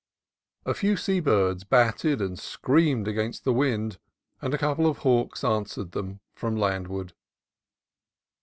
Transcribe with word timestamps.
A 0.65 0.73
few 0.73 0.97
sea 0.97 1.19
birds 1.19 1.63
battled 1.63 2.23
and 2.23 2.39
screamed 2.39 3.07
against 3.07 3.43
the 3.43 3.53
wind, 3.53 3.99
and 4.41 4.51
a 4.51 4.57
couple 4.57 4.87
of 4.87 4.97
hawks 5.05 5.43
answered 5.43 5.91
them 5.91 6.21
from 6.33 6.55
landward. 6.57 7.13